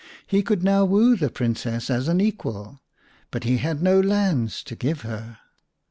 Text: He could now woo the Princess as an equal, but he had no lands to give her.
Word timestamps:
He 0.25 0.41
could 0.41 0.63
now 0.63 0.83
woo 0.83 1.15
the 1.15 1.29
Princess 1.29 1.87
as 1.91 2.07
an 2.07 2.19
equal, 2.19 2.79
but 3.29 3.43
he 3.43 3.57
had 3.57 3.83
no 3.83 3.99
lands 3.99 4.63
to 4.63 4.75
give 4.75 5.01
her. 5.01 5.37